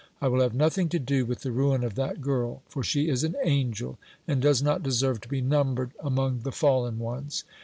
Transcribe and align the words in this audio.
I 0.19 0.29
will 0.29 0.41
have 0.41 0.55
nothing 0.55 0.89
to 0.89 0.97
do 0.97 1.27
with 1.27 1.41
the 1.41 1.51
ruin 1.51 1.83
of 1.83 1.93
that 1.93 2.21
girl; 2.21 2.63
for 2.67 2.81
she 2.83 3.07
is 3.07 3.23
an 3.23 3.35
angel, 3.43 3.99
and 4.27 4.41
does 4.41 4.59
not 4.63 4.81
deserve 4.81 5.21
to 5.21 5.29
be 5.29 5.41
numbered 5.41 5.91
among 6.01 6.39
the 6.39 6.51
fallen 6.51 6.97
ones. 6.97 7.43